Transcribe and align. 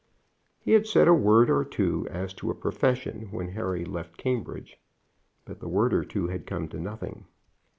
He 0.59 0.71
had 0.71 0.87
said 0.87 1.07
a 1.07 1.13
word 1.13 1.47
or 1.51 1.63
two 1.63 2.07
as 2.09 2.33
to 2.33 2.49
a 2.49 2.55
profession 2.55 3.27
when 3.29 3.49
Harry 3.49 3.85
left 3.85 4.17
Cambridge, 4.17 4.79
but 5.45 5.59
the 5.59 5.67
word 5.69 5.93
or 5.93 6.03
two 6.03 6.25
had 6.29 6.47
come 6.47 6.67
to 6.69 6.79
nothing. 6.79 7.27